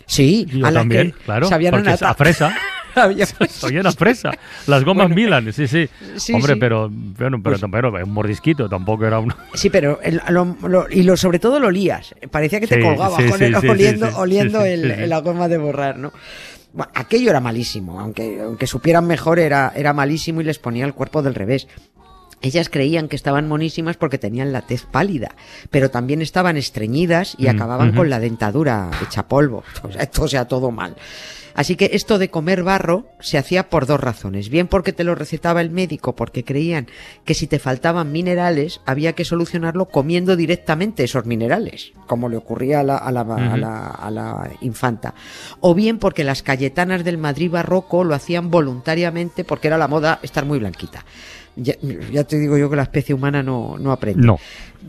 Sí, 0.06 0.46
Yo 0.50 0.66
a 0.66 0.70
la 0.70 0.80
también, 0.80 1.12
que 1.12 1.18
claro. 1.24 1.48
sabían 1.48 1.82
nata. 1.84 2.10
a 2.10 2.14
fresa. 2.14 2.52
Había- 3.04 3.26
Soy 3.26 3.78
una 3.78 3.92
fresa. 3.92 4.30
Las 4.66 4.84
gomas 4.84 5.10
Milan, 5.10 5.52
sí, 5.52 5.66
sí. 5.66 5.88
Sí, 6.16 6.32
Hombre, 6.34 6.54
sí. 6.54 6.60
pero, 6.60 6.88
bueno, 6.90 7.40
pero, 7.42 7.58
Pues- 7.58 7.70
pero 7.70 7.92
un 8.04 8.12
mordisquito 8.12 8.68
tampoco 8.68 9.06
era 9.06 9.18
un... 9.20 9.32
Sí, 9.54 9.70
pero 9.70 10.00
el- 10.02 10.20
lo- 10.30 10.56
lo- 10.68 10.86
y 10.90 11.02
lo, 11.02 11.16
sobre 11.16 11.38
todo 11.38 11.60
lo 11.60 11.68
olías. 11.68 12.14
Parecía 12.30 12.60
que 12.60 12.66
te 12.66 12.76
Sí, 12.76 12.82
colgaba 12.82 13.16
sí, 13.16 13.28
con 13.28 13.38
sí, 13.38 13.44
el- 13.44 13.54
sí, 13.56 13.60
sí, 13.62 13.68
oliendo, 13.68 14.08
oliendo 14.18 14.64
el- 14.64 15.08
la 15.08 15.18
goma 15.20 15.48
de 15.48 15.58
borrar, 15.58 15.98
¿no? 15.98 16.12
Bueno, 16.72 16.92
aquello 16.94 17.30
era 17.30 17.40
malísimo, 17.40 17.98
aunque, 17.98 18.40
aunque 18.42 18.66
supieran 18.66 19.06
mejor 19.06 19.38
era, 19.38 19.72
era 19.74 19.92
malísimo 19.94 20.40
y 20.40 20.44
les 20.44 20.58
ponía 20.58 20.84
el 20.84 20.92
cuerpo 20.94 21.22
del 21.22 21.34
revés. 21.34 21.66
Ellas 22.40 22.68
creían 22.68 23.08
que 23.08 23.16
estaban 23.16 23.48
monísimas 23.48 23.96
porque 23.96 24.16
tenían 24.16 24.52
la 24.52 24.60
tez 24.62 24.84
pálida, 24.84 25.34
pero 25.70 25.90
también 25.90 26.22
estaban 26.22 26.56
estreñidas 26.56 27.34
y 27.36 27.46
Mm, 27.46 27.48
acababan 27.48 27.88
ujú. 27.88 27.96
con 27.96 28.10
la 28.10 28.20
dentadura 28.20 28.90
hecha 29.02 29.26
polvo. 29.26 29.64
O 29.82 29.90
sea, 29.90 30.02
esto 30.02 30.28
sea 30.28 30.46
todo 30.46 30.70
mal. 30.70 30.94
Así 31.58 31.74
que 31.74 31.90
esto 31.92 32.18
de 32.18 32.30
comer 32.30 32.62
barro 32.62 33.08
se 33.18 33.36
hacía 33.36 33.68
por 33.68 33.86
dos 33.86 33.98
razones. 33.98 34.48
Bien 34.48 34.68
porque 34.68 34.92
te 34.92 35.02
lo 35.02 35.16
recetaba 35.16 35.60
el 35.60 35.70
médico, 35.70 36.14
porque 36.14 36.44
creían 36.44 36.86
que 37.24 37.34
si 37.34 37.48
te 37.48 37.58
faltaban 37.58 38.12
minerales 38.12 38.80
había 38.86 39.14
que 39.14 39.24
solucionarlo 39.24 39.86
comiendo 39.86 40.36
directamente 40.36 41.02
esos 41.02 41.26
minerales, 41.26 41.90
como 42.06 42.28
le 42.28 42.36
ocurría 42.36 42.78
a 42.78 42.82
la, 42.84 42.96
a 42.98 43.10
la- 43.10 43.22
a 43.22 43.56
la- 43.56 43.86
a 43.88 44.10
la 44.12 44.50
infanta. 44.60 45.14
O 45.58 45.74
bien 45.74 45.98
porque 45.98 46.22
las 46.22 46.44
cayetanas 46.44 47.02
del 47.02 47.18
Madrid 47.18 47.50
barroco 47.50 48.04
lo 48.04 48.14
hacían 48.14 48.52
voluntariamente 48.52 49.42
porque 49.42 49.66
era 49.66 49.78
la 49.78 49.88
moda 49.88 50.20
estar 50.22 50.44
muy 50.46 50.60
blanquita. 50.60 51.04
Ya, 51.56 51.74
ya 52.12 52.22
te 52.22 52.38
digo 52.38 52.56
yo 52.56 52.70
que 52.70 52.76
la 52.76 52.84
especie 52.84 53.16
humana 53.16 53.42
no, 53.42 53.78
no 53.80 53.90
aprende. 53.90 54.24
No. 54.24 54.38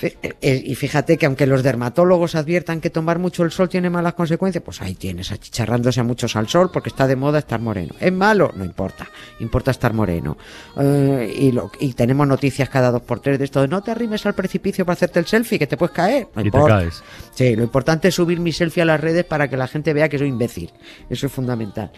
Eh, 0.00 0.62
Y 0.66 0.74
fíjate 0.74 1.16
que 1.16 1.26
aunque 1.26 1.46
los 1.46 1.62
dermatólogos 1.62 2.34
adviertan 2.34 2.80
que 2.80 2.90
tomar 2.90 3.18
mucho 3.18 3.42
el 3.44 3.50
sol 3.50 3.68
tiene 3.68 3.90
malas 3.90 4.14
consecuencias, 4.14 4.62
pues 4.64 4.82
ahí 4.82 4.94
tienes 4.94 5.30
achicharrándose 5.32 6.00
a 6.00 6.04
muchos 6.04 6.36
al 6.36 6.48
sol 6.48 6.70
porque 6.72 6.88
está 6.88 7.06
de 7.06 7.16
moda 7.16 7.38
estar 7.38 7.60
moreno. 7.60 7.94
¿Es 8.00 8.12
malo? 8.12 8.52
No 8.56 8.64
importa, 8.64 9.06
importa 9.40 9.70
estar 9.70 9.92
moreno. 9.92 10.36
Eh, 10.78 11.34
y, 11.38 11.52
lo- 11.52 11.70
y 11.80 11.92
tenemos 11.94 12.26
noticias 12.26 12.68
cada 12.68 12.90
dos 12.90 13.02
por 13.02 13.20
tres 13.20 13.38
de 13.38 13.44
esto 13.44 13.60
de 13.60 13.68
no 13.68 13.82
te 13.82 13.90
arrimes 13.90 14.24
al 14.26 14.34
precipicio 14.34 14.84
para 14.84 14.94
hacerte 14.94 15.18
el 15.20 15.26
selfie 15.26 15.58
que 15.58 15.66
te 15.66 15.76
puedes 15.76 15.94
caer. 15.94 16.28
No 16.34 16.42
Y 16.42 16.50
te 16.50 16.58
caes. 16.66 17.02
Sí, 17.34 17.54
lo 17.56 17.62
importante 17.62 18.08
es 18.08 18.14
subir 18.14 18.40
mi 18.40 18.52
selfie 18.52 18.82
a 18.82 18.86
las 18.86 19.00
redes 19.00 19.24
para 19.24 19.48
que 19.48 19.56
la 19.56 19.68
gente 19.68 19.92
vea 19.92 20.08
que 20.08 20.18
soy 20.18 20.28
imbécil. 20.28 20.70
Eso 21.10 21.26
es 21.26 21.32
fundamental. 21.32 21.90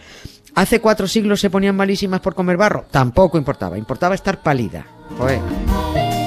Hace 0.54 0.80
cuatro 0.80 1.06
siglos 1.06 1.40
se 1.40 1.50
ponían 1.50 1.76
malísimas 1.76 2.20
por 2.20 2.34
comer 2.34 2.56
barro. 2.56 2.86
Tampoco 2.90 3.38
importaba. 3.38 3.78
Importaba 3.78 4.14
estar 4.14 4.42
pálida. 4.42 4.84
Joder. 5.16 6.17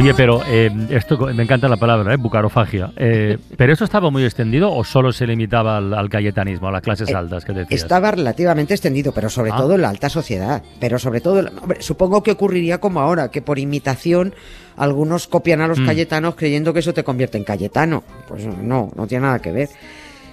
Oye, 0.00 0.14
pero 0.14 0.40
eh, 0.46 0.70
esto 0.90 1.18
me 1.34 1.42
encanta 1.42 1.68
la 1.68 1.76
palabra, 1.76 2.14
¿eh? 2.14 2.16
bucarofagia. 2.16 2.90
Eh, 2.96 3.36
¿Pero 3.56 3.72
eso 3.72 3.84
estaba 3.84 4.10
muy 4.10 4.24
extendido 4.24 4.72
o 4.72 4.82
solo 4.82 5.12
se 5.12 5.26
limitaba 5.26 5.76
al, 5.76 5.92
al 5.92 6.08
cayetanismo, 6.08 6.68
a 6.68 6.72
las 6.72 6.80
clases 6.82 7.10
Eh, 7.10 7.14
altas 7.14 7.44
que 7.44 7.52
decías? 7.52 7.82
Estaba 7.82 8.10
relativamente 8.10 8.72
extendido, 8.72 9.12
pero 9.12 9.28
sobre 9.28 9.50
Ah. 9.52 9.56
todo 9.58 9.74
en 9.74 9.82
la 9.82 9.90
alta 9.90 10.08
sociedad. 10.08 10.62
Pero 10.80 10.98
sobre 10.98 11.20
todo, 11.20 11.40
hombre, 11.62 11.82
supongo 11.82 12.22
que 12.22 12.30
ocurriría 12.30 12.78
como 12.78 13.00
ahora, 13.00 13.30
que 13.30 13.42
por 13.42 13.58
imitación 13.58 14.34
algunos 14.76 15.26
copian 15.28 15.60
a 15.60 15.68
los 15.68 15.78
Mm. 15.78 15.86
cayetanos 15.86 16.34
creyendo 16.34 16.72
que 16.72 16.78
eso 16.80 16.94
te 16.94 17.04
convierte 17.04 17.36
en 17.36 17.44
cayetano. 17.44 18.02
Pues 18.26 18.46
no, 18.46 18.90
no 18.96 19.06
tiene 19.06 19.26
nada 19.26 19.40
que 19.40 19.52
ver. 19.52 19.68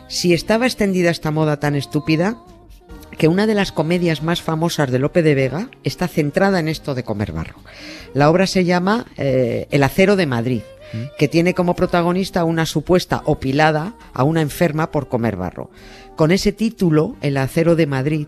Si 0.08 0.34
estaba 0.34 0.66
extendida 0.66 1.10
esta 1.10 1.32
moda 1.32 1.60
tan 1.60 1.76
estúpida, 1.76 2.38
que 3.18 3.28
una 3.28 3.48
de 3.48 3.56
las 3.56 3.72
comedias 3.72 4.22
más 4.22 4.42
famosas 4.42 4.92
de 4.92 5.00
Lope 5.00 5.24
de 5.24 5.36
Vega 5.36 5.70
está 5.84 6.08
centrada 6.08 6.60
en 6.60 6.68
esto 6.68 6.96
de 6.96 7.04
comer 7.04 7.32
barro. 7.32 7.60
La 8.14 8.30
obra 8.30 8.48
se 8.48 8.64
llama 8.64 9.08
eh, 9.18 9.68
El 9.72 9.84
acero 9.84 10.16
de 10.16 10.28
Madrid, 10.28 10.62
que 11.18 11.28
tiene 11.28 11.54
como 11.54 11.76
protagonista 11.76 12.46
una 12.46 12.66
supuesta 12.66 13.22
opilada 13.26 13.96
a 14.14 14.24
una 14.24 14.42
enferma 14.42 14.92
por 14.92 15.10
comer 15.10 15.36
barro. 15.36 15.70
Con 16.16 16.32
ese 16.32 16.52
título, 16.52 17.16
El 17.22 17.38
acero 17.38 17.76
de 17.76 17.88
Madrid, 17.88 18.28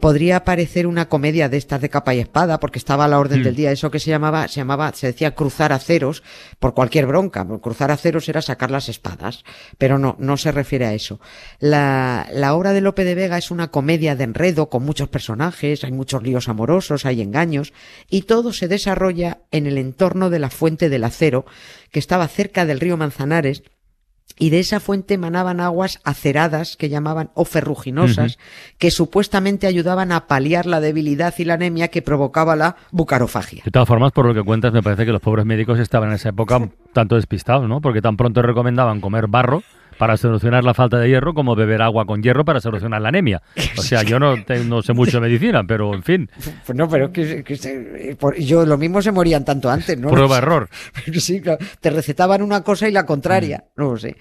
podría 0.00 0.36
aparecer 0.38 0.86
una 0.86 1.08
comedia 1.08 1.48
de 1.48 1.56
estas 1.58 1.80
de 1.80 1.88
capa 1.88 2.14
y 2.14 2.18
espada, 2.20 2.58
porque 2.58 2.78
estaba 2.78 3.04
a 3.04 3.08
la 3.08 3.18
orden 3.18 3.40
Mm. 3.40 3.44
del 3.44 3.54
día, 3.56 3.70
eso 3.72 3.90
que 3.90 4.00
se 4.00 4.10
llamaba, 4.10 4.48
se 4.48 4.56
llamaba, 4.60 4.92
se 4.94 5.06
decía 5.06 5.34
cruzar 5.34 5.72
aceros 5.72 6.22
por 6.58 6.74
cualquier 6.74 7.06
bronca. 7.06 7.46
Cruzar 7.60 7.90
aceros 7.90 8.28
era 8.28 8.42
sacar 8.42 8.70
las 8.70 8.88
espadas, 8.88 9.44
pero 9.78 9.98
no, 9.98 10.16
no 10.18 10.36
se 10.36 10.50
refiere 10.52 10.86
a 10.86 10.94
eso. 10.94 11.20
La, 11.58 12.26
la 12.32 12.54
obra 12.54 12.72
de 12.72 12.80
Lope 12.80 13.04
de 13.04 13.14
Vega 13.14 13.38
es 13.38 13.50
una 13.50 13.70
comedia 13.70 14.16
de 14.16 14.24
enredo 14.24 14.68
con 14.68 14.84
muchos 14.84 15.08
personajes, 15.08 15.84
hay 15.84 15.92
muchos 15.92 16.22
líos 16.22 16.48
amorosos, 16.48 17.06
hay 17.06 17.20
engaños, 17.20 17.72
y 18.08 18.22
todo 18.22 18.52
se 18.52 18.66
desarrolla 18.68 19.38
en 19.50 19.66
el 19.66 19.78
entorno 19.78 20.30
de 20.30 20.38
la 20.38 20.50
fuente 20.50 20.88
del 20.88 21.04
acero, 21.04 21.44
que 21.92 21.98
estaba 21.98 22.26
cerca 22.28 22.66
del 22.66 22.80
río 22.80 22.96
Manzanares, 22.96 23.62
y 24.40 24.48
de 24.48 24.58
esa 24.58 24.80
fuente 24.80 25.14
emanaban 25.14 25.60
aguas 25.60 26.00
aceradas 26.02 26.78
que 26.78 26.88
llamaban 26.88 27.30
o 27.34 27.44
ferruginosas, 27.44 28.38
que 28.78 28.90
supuestamente 28.90 29.66
ayudaban 29.66 30.12
a 30.12 30.26
paliar 30.26 30.64
la 30.64 30.80
debilidad 30.80 31.34
y 31.36 31.44
la 31.44 31.54
anemia 31.54 31.88
que 31.88 32.00
provocaba 32.00 32.56
la 32.56 32.76
bucarofagia. 32.90 33.62
De 33.64 33.70
todas 33.70 33.86
formas, 33.86 34.12
por 34.12 34.24
lo 34.24 34.32
que 34.32 34.42
cuentas, 34.42 34.72
me 34.72 34.82
parece 34.82 35.04
que 35.04 35.12
los 35.12 35.20
pobres 35.20 35.44
médicos 35.44 35.78
estaban 35.78 36.08
en 36.08 36.14
esa 36.14 36.30
época 36.30 36.70
tanto 36.94 37.16
despistados, 37.16 37.68
¿no? 37.68 37.82
Porque 37.82 38.00
tan 38.00 38.16
pronto 38.16 38.40
recomendaban 38.40 39.02
comer 39.02 39.26
barro 39.28 39.62
para 40.00 40.16
solucionar 40.16 40.64
la 40.64 40.72
falta 40.72 40.98
de 40.98 41.10
hierro 41.10 41.34
como 41.34 41.54
beber 41.54 41.82
agua 41.82 42.06
con 42.06 42.22
hierro 42.22 42.42
para 42.42 42.58
solucionar 42.62 43.02
la 43.02 43.10
anemia. 43.10 43.42
O 43.76 43.82
sea, 43.82 44.02
yo 44.02 44.18
no, 44.18 44.42
te- 44.44 44.64
no 44.64 44.80
sé 44.80 44.94
mucho 44.94 45.18
de 45.20 45.28
medicina, 45.28 45.62
pero 45.68 45.92
en 45.94 46.02
fin, 46.02 46.30
Pues 46.64 46.74
no, 46.74 46.88
pero 46.88 47.06
es 47.06 47.10
que, 47.12 47.44
que 47.44 47.56
se- 47.56 48.16
por- 48.18 48.34
yo 48.38 48.64
lo 48.64 48.78
mismo 48.78 49.02
se 49.02 49.12
morían 49.12 49.44
tanto 49.44 49.68
antes, 49.68 49.98
¿no? 49.98 50.08
prueba 50.08 50.38
error. 50.38 50.70
Sí, 51.20 51.42
claro, 51.42 51.58
te 51.82 51.90
recetaban 51.90 52.40
una 52.40 52.62
cosa 52.62 52.88
y 52.88 52.92
la 52.92 53.04
contraria, 53.04 53.64
no 53.76 53.90
lo 53.92 53.98
sé. 53.98 54.16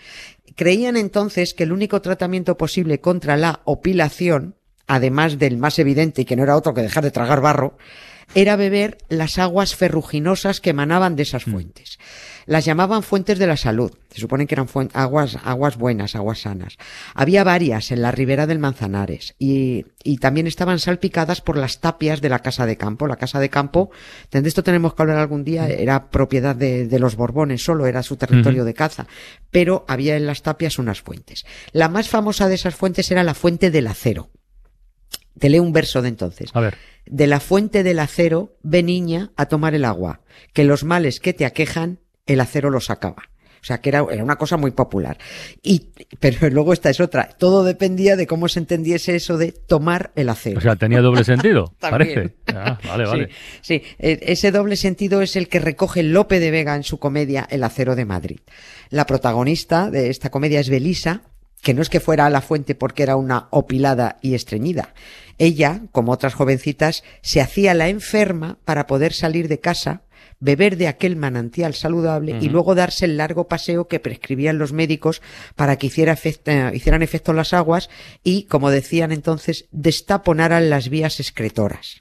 Creían 0.57 0.97
entonces 0.97 1.53
que 1.53 1.63
el 1.63 1.71
único 1.71 2.01
tratamiento 2.01 2.57
posible 2.57 2.99
contra 2.99 3.37
la 3.37 3.61
opilación, 3.63 4.55
además 4.85 5.39
del 5.39 5.55
más 5.57 5.79
evidente 5.79 6.23
y 6.23 6.25
que 6.25 6.35
no 6.35 6.43
era 6.43 6.57
otro 6.57 6.73
que 6.73 6.81
dejar 6.81 7.05
de 7.05 7.11
tragar 7.11 7.39
barro, 7.39 7.77
era 8.35 8.55
beber 8.55 8.97
las 9.09 9.39
aguas 9.39 9.75
ferruginosas 9.75 10.61
que 10.61 10.69
emanaban 10.69 11.15
de 11.15 11.23
esas 11.23 11.43
fuentes. 11.43 11.97
Las 12.45 12.65
llamaban 12.65 13.03
fuentes 13.03 13.37
de 13.37 13.47
la 13.47 13.57
salud. 13.57 13.91
Se 14.09 14.21
supone 14.21 14.47
que 14.47 14.55
eran 14.55 14.67
aguas, 14.93 15.37
aguas 15.43 15.77
buenas, 15.77 16.15
aguas 16.15 16.41
sanas. 16.41 16.77
Había 17.13 17.43
varias 17.43 17.91
en 17.91 18.01
la 18.01 18.11
ribera 18.11 18.47
del 18.47 18.57
Manzanares 18.57 19.35
y, 19.37 19.85
y 20.03 20.17
también 20.17 20.47
estaban 20.47 20.79
salpicadas 20.79 21.41
por 21.41 21.57
las 21.57 21.79
tapias 21.79 22.21
de 22.21 22.29
la 22.29 22.39
casa 22.39 22.65
de 22.65 22.77
campo. 22.77 23.07
La 23.07 23.17
casa 23.17 23.39
de 23.39 23.49
campo, 23.49 23.91
de 24.31 24.47
esto 24.47 24.63
tenemos 24.63 24.93
que 24.93 25.01
hablar 25.03 25.17
algún 25.17 25.43
día, 25.43 25.67
era 25.67 26.09
propiedad 26.09 26.55
de, 26.55 26.87
de 26.87 26.99
los 26.99 27.15
Borbones 27.15 27.63
solo, 27.63 27.85
era 27.85 28.01
su 28.01 28.15
territorio 28.15 28.65
de 28.65 28.73
caza, 28.73 29.07
pero 29.51 29.85
había 29.87 30.15
en 30.15 30.25
las 30.25 30.41
tapias 30.41 30.79
unas 30.79 31.01
fuentes. 31.01 31.45
La 31.71 31.87
más 31.87 32.09
famosa 32.09 32.47
de 32.47 32.55
esas 32.55 32.75
fuentes 32.75 33.11
era 33.11 33.23
la 33.23 33.35
fuente 33.35 33.69
del 33.69 33.87
acero. 33.87 34.29
Te 35.37 35.49
leo 35.49 35.63
un 35.63 35.71
verso 35.71 36.01
de 36.01 36.09
entonces. 36.09 36.49
A 36.53 36.59
ver, 36.59 36.77
De 37.09 37.25
la 37.25 37.39
fuente 37.39 37.83
del 37.83 37.99
acero, 37.99 38.55
ve 38.61 38.83
niña 38.83 39.31
a 39.35 39.47
tomar 39.47 39.73
el 39.73 39.83
agua, 39.83 40.21
que 40.53 40.63
los 40.63 40.83
males 40.83 41.19
que 41.19 41.33
te 41.33 41.45
aquejan, 41.45 41.99
el 42.27 42.39
acero 42.39 42.69
los 42.69 42.91
acaba. 42.91 43.23
O 43.61 43.65
sea, 43.65 43.81
que 43.81 43.89
era, 43.89 44.05
era 44.11 44.23
una 44.23 44.37
cosa 44.37 44.57
muy 44.57 44.71
popular. 44.71 45.17
Y, 45.63 45.89
pero 46.19 46.49
luego 46.51 46.71
esta 46.71 46.91
es 46.91 46.99
otra. 46.99 47.29
Todo 47.37 47.63
dependía 47.63 48.15
de 48.15 48.27
cómo 48.27 48.47
se 48.47 48.59
entendiese 48.59 49.15
eso 49.15 49.37
de 49.37 49.51
tomar 49.51 50.11
el 50.15 50.29
acero. 50.29 50.59
o 50.59 50.61
sea, 50.61 50.75
tenía 50.75 51.01
doble 51.01 51.23
sentido, 51.23 51.73
parece. 51.79 52.35
Ah, 52.53 52.77
vale, 52.87 53.05
vale. 53.05 53.29
Sí, 53.61 53.81
sí, 53.81 53.83
eh, 53.97 54.19
ese 54.21 54.51
doble 54.51 54.75
sentido 54.75 55.23
es 55.23 55.35
el 55.35 55.47
que 55.47 55.59
recoge 55.59 56.03
Lope 56.03 56.39
de 56.39 56.51
Vega 56.51 56.75
en 56.75 56.83
su 56.83 56.99
comedia 56.99 57.47
El 57.49 57.63
acero 57.63 57.95
de 57.95 58.05
Madrid. 58.05 58.39
La 58.91 59.07
protagonista 59.07 59.89
de 59.89 60.11
esta 60.11 60.29
comedia 60.29 60.59
es 60.59 60.69
Belisa, 60.69 61.23
que 61.61 61.73
no 61.73 61.81
es 61.81 61.89
que 61.89 61.99
fuera 61.99 62.27
a 62.27 62.29
la 62.29 62.41
fuente 62.41 62.75
porque 62.75 63.03
era 63.03 63.15
una 63.15 63.47
opilada 63.51 64.17
y 64.21 64.35
estreñida. 64.35 64.93
Ella, 65.39 65.81
como 65.91 66.11
otras 66.11 66.35
jovencitas, 66.35 67.03
se 67.21 67.41
hacía 67.41 67.73
la 67.73 67.87
enferma 67.89 68.59
para 68.65 68.85
poder 68.85 69.13
salir 69.13 69.47
de 69.47 69.59
casa, 69.59 70.03
beber 70.41 70.77
de 70.77 70.87
aquel 70.87 71.15
manantial 71.17 71.73
saludable 71.73 72.37
y 72.41 72.49
luego 72.49 72.73
darse 72.75 73.05
el 73.05 73.17
largo 73.17 73.47
paseo 73.49 73.87
que 73.87 73.99
prescribían 73.99 74.57
los 74.57 74.71
médicos 74.71 75.21
para 75.55 75.77
que 75.77 75.87
hiciera 75.87 76.15
efect- 76.15 76.41
eh, 76.45 76.75
hicieran 76.75 77.01
efecto 77.03 77.33
las 77.33 77.53
aguas 77.53 77.89
y, 78.23 78.43
como 78.43 78.69
decían 78.69 79.11
entonces, 79.11 79.65
destaponaran 79.71 80.69
las 80.69 80.87
vías 80.89 81.19
excretoras. 81.19 81.99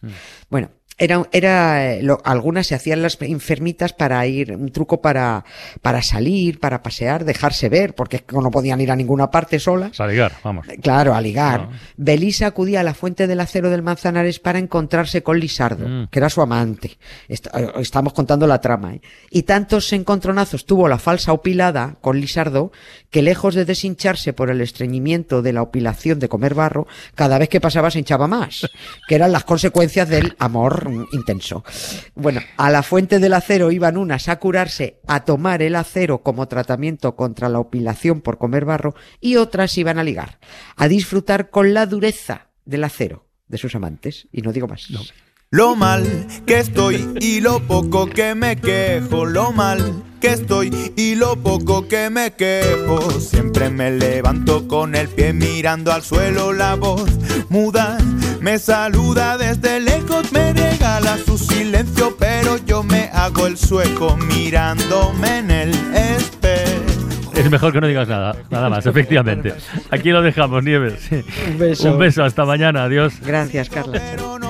Bueno, 0.50 0.70
era, 0.98 1.26
era 1.32 1.94
eh, 1.94 2.02
lo- 2.02 2.20
algunas 2.24 2.66
se 2.66 2.74
hacían 2.74 3.02
las 3.02 3.16
enfermitas 3.22 3.92
para 3.92 4.26
ir, 4.26 4.52
un 4.54 4.70
truco 4.70 5.00
para, 5.00 5.44
para 5.80 6.02
salir, 6.02 6.58
para 6.60 6.82
pasear, 6.82 7.24
dejarse 7.24 7.68
ver, 7.68 7.94
porque 7.94 8.16
es 8.16 8.22
que 8.22 8.36
no 8.36 8.50
podían 8.50 8.80
ir 8.80 8.90
a 8.90 8.96
ninguna 8.96 9.30
parte 9.30 9.58
solas. 9.60 9.96
Para 9.96 10.10
ligar, 10.10 10.32
vamos. 10.42 10.66
Claro, 10.82 11.14
a 11.14 11.20
ligar. 11.20 11.68
Belisa 11.96 12.46
acudía 12.48 12.80
a 12.80 12.82
la 12.82 12.94
fuente 12.94 13.26
del 13.26 13.40
acero 13.40 13.70
del 13.70 13.82
Manzanares 13.82 14.40
para 14.40 14.58
encontrarse 14.58 15.22
con 15.22 15.38
Lisardo, 15.38 15.86
Mm. 15.88 16.08
que 16.08 16.18
era 16.18 16.28
su 16.30 16.42
amante. 16.42 16.98
Est- 17.28 17.46
eh, 17.54 17.72
estamos 17.78 18.12
contando 18.12 18.46
la 18.46 18.60
trama. 18.60 18.94
¿eh? 18.94 19.00
Y 19.30 19.42
tantos 19.44 19.92
encontronazos 19.92 20.66
tuvo 20.66 20.88
la 20.88 20.98
falsa 20.98 21.32
opilada 21.32 21.96
con 22.00 22.20
Lisardo 22.20 22.72
que 23.10 23.22
lejos 23.22 23.54
de 23.54 23.64
deshincharse 23.64 24.32
por 24.32 24.50
el 24.50 24.60
estreñimiento 24.60 25.42
de 25.42 25.52
la 25.52 25.62
opilación 25.62 26.18
de 26.18 26.28
comer 26.28 26.54
barro, 26.54 26.86
cada 27.14 27.38
vez 27.38 27.48
que 27.48 27.60
pasaba 27.60 27.90
se 27.90 28.00
hinchaba 28.00 28.26
más, 28.26 28.68
que 29.08 29.14
eran 29.14 29.32
las 29.32 29.44
consecuencias 29.44 30.08
del 30.08 30.34
amor 30.38 30.87
intenso. 31.12 31.64
Bueno, 32.14 32.40
a 32.56 32.70
la 32.70 32.82
fuente 32.82 33.18
del 33.18 33.34
acero 33.34 33.70
iban 33.70 33.96
unas 33.96 34.28
a 34.28 34.38
curarse, 34.38 35.00
a 35.06 35.24
tomar 35.24 35.62
el 35.62 35.76
acero 35.76 36.22
como 36.22 36.48
tratamiento 36.48 37.16
contra 37.16 37.48
la 37.48 37.58
opilación 37.58 38.20
por 38.20 38.38
comer 38.38 38.64
barro, 38.64 38.94
y 39.20 39.36
otras 39.36 39.76
iban 39.78 39.98
a 39.98 40.04
ligar, 40.04 40.38
a 40.76 40.88
disfrutar 40.88 41.50
con 41.50 41.74
la 41.74 41.86
dureza 41.86 42.48
del 42.64 42.84
acero 42.84 43.26
de 43.46 43.58
sus 43.58 43.74
amantes. 43.74 44.28
Y 44.32 44.42
no 44.42 44.52
digo 44.52 44.68
más. 44.68 44.88
Lo 45.50 45.76
mal 45.76 46.26
que 46.46 46.58
estoy 46.58 47.14
y 47.20 47.40
lo 47.40 47.60
poco 47.60 48.06
que 48.06 48.34
me 48.34 48.56
quejo, 48.56 49.24
lo 49.24 49.50
mal 49.52 50.02
que 50.20 50.32
estoy 50.32 50.92
y 50.94 51.14
lo 51.14 51.36
poco 51.36 51.88
que 51.88 52.10
me 52.10 52.32
quejo. 52.32 53.10
Siempre 53.12 53.70
me 53.70 53.90
levanto 53.90 54.68
con 54.68 54.94
el 54.94 55.08
pie 55.08 55.32
mirando 55.32 55.90
al 55.90 56.02
suelo, 56.02 56.52
la 56.52 56.74
voz 56.74 57.08
muda 57.48 57.98
me 58.40 58.58
saluda 58.58 59.36
desde 59.36 59.80
lejos, 59.80 60.32
me 60.32 60.52
regala 60.88 61.18
su 61.18 61.36
silencio, 61.36 62.16
pero 62.18 62.56
yo 62.64 62.82
me 62.82 63.10
hago 63.12 63.46
el 63.46 63.58
sueco 63.58 64.16
mirándome 64.16 65.38
en 65.38 65.50
el 65.50 65.70
espejo. 65.94 67.34
Es 67.34 67.50
mejor 67.50 67.72
que 67.72 67.80
no 67.80 67.86
digas 67.86 68.08
nada, 68.08 68.34
nada 68.50 68.68
más, 68.68 68.86
efectivamente. 68.86 69.54
Aquí 69.90 70.10
lo 70.10 70.22
dejamos, 70.22 70.64
Nieves. 70.64 71.08
Un 71.46 71.58
beso. 71.58 71.92
Un 71.92 71.98
beso, 71.98 72.24
hasta 72.24 72.44
mañana, 72.44 72.84
adiós. 72.84 73.14
Gracias, 73.24 73.68
Carla. 73.68 74.00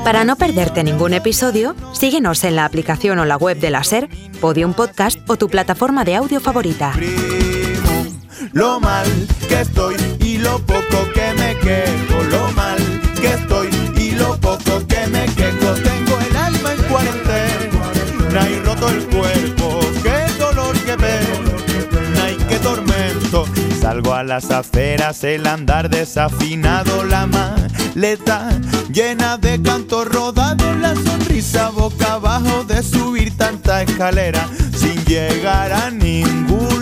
Para 0.04 0.24
no 0.24 0.36
perderte 0.36 0.84
ningún 0.84 1.12
episodio, 1.12 1.74
síguenos 1.92 2.44
en 2.44 2.56
la 2.56 2.64
aplicación 2.64 3.18
o 3.18 3.24
la 3.24 3.36
web 3.36 3.58
de 3.58 3.70
la 3.70 3.84
SER, 3.84 4.08
Podium 4.40 4.72
Podcast 4.74 5.18
o 5.28 5.36
tu 5.36 5.48
plataforma 5.48 6.04
de 6.04 6.16
audio 6.16 6.40
favorita. 6.40 6.92
lo 8.52 8.80
mal 8.80 9.06
que 9.48 9.60
estoy 9.60 9.96
y 10.20 10.38
lo 10.38 10.58
poco 10.60 11.10
que 11.12 11.34
me 11.36 11.56
quejo, 11.58 12.22
lo 12.30 12.52
mal 12.52 12.78
que 13.20 13.34
estoy 13.34 13.68
y 13.96 14.12
lo 14.12 14.38
poco 14.38 14.86
que 14.86 15.06
me 15.08 15.26
quejo. 15.34 15.87
Y 18.48 18.58
roto 18.60 18.88
el 18.88 19.06
cuerpo, 19.06 19.80
qué 20.02 20.26
dolor 20.38 20.76
que 20.80 20.96
veo, 20.96 22.22
ay 22.22 22.36
qué 22.48 22.56
tormento. 22.56 23.46
Salgo 23.80 24.14
a 24.14 24.22
las 24.22 24.50
afueras, 24.50 25.24
el 25.24 25.46
andar 25.46 25.88
desafinado, 25.88 27.04
la 27.04 27.26
maleta 27.26 28.50
llena 28.92 29.36
de 29.38 29.62
canto 29.62 30.04
rodado, 30.04 30.74
la 30.74 30.94
sonrisa 30.94 31.70
boca 31.70 32.14
abajo 32.14 32.64
de 32.64 32.82
subir 32.82 33.36
tanta 33.36 33.82
escalera 33.82 34.46
sin 34.76 35.04
llegar 35.04 35.72
a 35.72 35.90
ningún. 35.90 36.77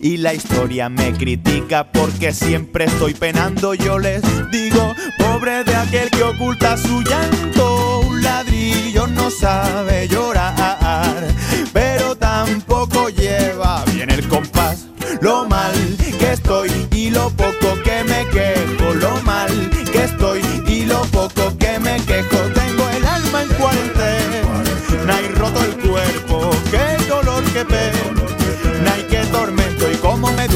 Y 0.00 0.18
la 0.18 0.32
historia 0.32 0.88
me 0.88 1.12
critica 1.12 1.90
porque 1.90 2.32
siempre 2.32 2.84
estoy 2.84 3.14
penando. 3.14 3.74
Yo 3.74 3.98
les 3.98 4.22
digo, 4.50 4.94
pobre 5.18 5.64
de 5.64 5.74
aquel 5.74 6.08
que 6.10 6.22
oculta 6.22 6.76
su 6.76 7.02
llanto. 7.02 8.00
Un 8.00 8.22
ladrillo 8.22 9.08
no 9.08 9.28
sabe 9.30 10.06
llorar, 10.06 11.26
pero 11.72 12.14
tampoco 12.16 13.08
lleva 13.08 13.84
bien 13.92 14.10
el 14.10 14.26
compás. 14.28 14.86
Lo 15.20 15.48
mal 15.48 15.74
que 16.18 16.32
estoy 16.32 16.70
y 16.92 17.10
lo 17.10 17.30
poco 17.30 17.74
que 17.82 18.04
me 18.04 18.26
quejo. 18.28 18.94
Lo 18.94 19.20
mal 19.22 19.50
que 19.92 20.04
estoy 20.04 20.42
y 20.68 20.84
lo 20.84 21.02
poco 21.06 21.56
que 21.58 21.78
me 21.80 21.96
quejo. 22.02 22.38
Tengo 22.54 22.88
el 22.96 23.04
alma 23.04 23.42
en 23.42 23.48
cuarentena 23.48 25.20
y 25.22 25.34
roto 25.34 25.64
el 25.64 25.76
cuerpo. 25.88 26.50
Qué 26.70 27.04
dolor 27.08 27.42
que 27.52 27.64
pena. 27.64 28.17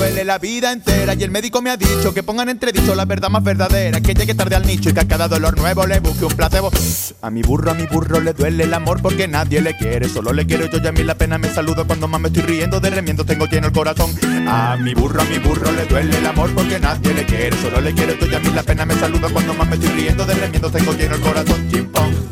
Duele 0.02 0.24
la 0.24 0.38
vida 0.38 0.72
entera. 0.72 1.14
Y 1.14 1.22
el 1.22 1.30
médico 1.30 1.62
me 1.62 1.70
ha 1.70 1.76
dicho 1.76 2.12
que 2.12 2.22
pongan 2.22 2.48
entredicho 2.48 2.94
la 2.94 3.04
verdad 3.04 3.28
más 3.30 3.44
verdadera. 3.44 4.00
Que 4.00 4.14
llegue 4.14 4.34
tarde 4.34 4.56
al 4.56 4.66
nicho 4.66 4.90
y 4.90 4.92
que 4.92 5.00
a 5.00 5.06
cada 5.06 5.28
dolor 5.28 5.56
nuevo 5.56 5.86
le 5.86 6.00
busque 6.00 6.24
un 6.24 6.32
placebo. 6.32 6.70
A 7.20 7.30
mi 7.30 7.42
burro, 7.42 7.70
a 7.70 7.74
mi 7.74 7.86
burro 7.86 8.20
le 8.20 8.32
duele 8.32 8.64
el 8.64 8.74
amor 8.74 9.00
porque 9.00 9.28
nadie 9.28 9.60
le 9.60 9.76
quiere. 9.76 10.08
Solo 10.08 10.32
le 10.32 10.44
quiero 10.44 10.66
yo 10.66 10.78
y 10.82 10.86
a 10.86 10.92
mí 10.92 11.04
la 11.04 11.14
pena 11.14 11.38
me 11.38 11.48
saludo 11.48 11.86
cuando 11.86 12.08
más 12.08 12.20
me 12.20 12.28
estoy 12.28 12.42
riendo 12.42 12.80
De 12.80 12.90
remiendo. 12.90 13.24
Tengo 13.24 13.46
lleno 13.46 13.68
el 13.68 13.72
corazón. 13.72 14.10
A 14.48 14.76
mi 14.76 14.92
burro, 14.92 15.22
a 15.22 15.24
mi 15.24 15.38
burro 15.38 15.70
le 15.70 15.86
duele 15.86 16.18
el 16.18 16.26
amor 16.26 16.52
porque 16.52 16.80
nadie 16.80 17.14
le 17.14 17.24
quiere. 17.24 17.56
Solo 17.58 17.80
le 17.80 17.94
quiero 17.94 18.14
yo 18.14 18.26
y 18.26 18.34
a 18.34 18.40
mí 18.40 18.50
la 18.52 18.64
pena 18.64 18.84
me 18.84 18.94
saludo 18.94 19.32
cuando 19.32 19.54
más 19.54 19.68
me 19.68 19.76
estoy 19.76 19.90
riendo 19.90 20.26
De 20.26 20.34
remiendo. 20.34 20.70
Tengo 20.70 20.92
lleno 20.94 21.14
el 21.14 21.20
corazón. 21.20 21.68
Chimpón 21.70 22.31